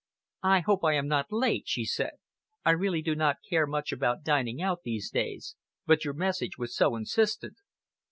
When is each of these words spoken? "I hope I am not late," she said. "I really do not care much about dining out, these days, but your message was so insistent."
"I 0.41 0.61
hope 0.61 0.83
I 0.83 0.93
am 0.95 1.07
not 1.07 1.31
late," 1.31 1.65
she 1.67 1.85
said. 1.85 2.13
"I 2.65 2.71
really 2.71 3.03
do 3.03 3.13
not 3.13 3.43
care 3.47 3.67
much 3.67 3.91
about 3.91 4.23
dining 4.23 4.59
out, 4.59 4.81
these 4.83 5.11
days, 5.11 5.55
but 5.85 6.05
your 6.05 6.15
message 6.15 6.57
was 6.57 6.75
so 6.75 6.95
insistent." 6.95 7.57